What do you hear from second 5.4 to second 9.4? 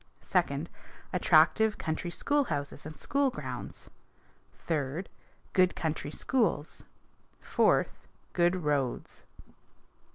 good country schools. Fourth, good roads.